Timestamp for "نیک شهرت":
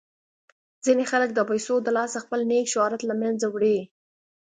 2.51-3.01